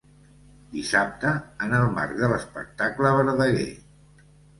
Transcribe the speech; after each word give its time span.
Dissabte, 0.77 1.33
en 1.65 1.75
el 1.79 1.85
marc 1.97 2.15
de 2.21 2.29
l’espectacle 2.31 3.13
Verdaguer. 3.19 3.69